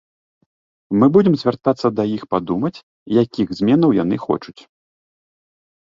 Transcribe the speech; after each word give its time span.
Мы 1.01 1.09
будзем 1.17 1.35
звяртацца 1.41 1.87
да 1.99 2.03
іх 2.15 2.23
падумаць, 2.33 2.73
якіх 3.23 3.47
зменаў 3.61 3.97
яны 4.03 4.15
хочуць. 4.29 4.59